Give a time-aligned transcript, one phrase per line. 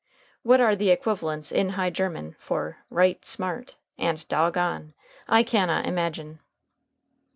[0.41, 4.95] What are the equivalents in High German for "right smart" and "dog on"
[5.29, 6.39] I cannot imagine.